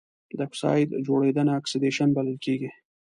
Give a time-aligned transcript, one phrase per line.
[0.37, 2.69] د اکسايډ جوړیدنه اکسیدیشن بلل کیږي.